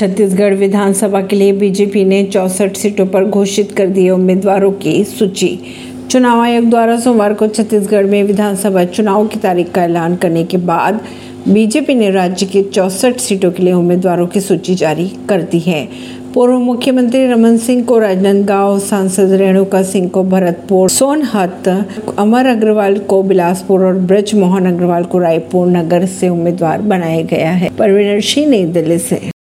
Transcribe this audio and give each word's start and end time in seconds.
छत्तीसगढ़ 0.00 0.54
विधानसभा 0.54 1.20
के 1.20 1.36
लिए 1.36 1.52
बीजेपी 1.52 2.04
ने 2.04 2.22
चौसठ 2.24 2.76
सीटों 2.76 3.06
पर 3.06 3.24
घोषित 3.24 3.72
कर 3.72 3.86
दिए 3.86 4.10
उम्मीदवारों 4.10 4.70
की 4.72 5.02
सूची। 5.04 5.58
चुनाव 6.10 6.40
आयोग 6.40 6.68
द्वारा 6.70 6.98
सोमवार 7.00 7.34
को 7.34 7.46
छत्तीसगढ़ 7.46 8.04
में 8.04 8.22
विधानसभा 8.22 8.84
चुनाव 8.84 9.26
की 9.26 9.38
तारीख 9.38 9.70
का 9.70 9.82
ऐलान 9.84 10.14
करने 10.16 10.44
के 10.44 10.56
बाद 10.56 11.00
बीजेपी 11.48 11.94
ने 11.94 12.10
राज्य 12.10 12.46
के 12.46 12.62
चौसठ 12.62 13.16
सीटों 13.16 13.50
के 13.50 13.62
लिए 13.62 13.72
उम्मीदवारों 13.72 14.26
की 14.26 14.40
सूची 14.40 14.74
जारी 14.74 15.06
कर 15.28 15.42
दी 15.42 15.58
है। 15.58 15.88
पूर्व 16.34 16.58
मुख्यमंत्री 16.58 17.26
रमन 17.26 17.56
सिंह 17.56 17.82
को 17.84 17.98
राजनांदगांव 17.98 18.78
सांसद 18.78 19.32
रेणुका 19.32 19.82
सिंह 19.82 20.08
को 20.08 20.22
भरतपुर, 20.24 20.88
सोनहत, 20.88 21.68
अमर 22.18 22.46
अग्रवाल 22.46 22.98
को 22.98 23.22
बिलासपुर 23.22 23.84
और 23.84 23.98
ब्रज 24.02 24.34
मोहन 24.34 24.66
अग्रवाल 24.66 25.04
को 25.04 25.18
रायपुर 25.18 25.66
नगर 25.66 26.06
से 26.06 26.28
उम्मीदवार 26.28 26.82
बनाया 26.82 27.20
गया 27.22 27.50
है। 27.50 27.70
परवीनर 27.78 28.20
सिंह 28.20 28.48
नई 28.48 28.64
दिल्ली 28.64 28.98
से। 28.98 29.39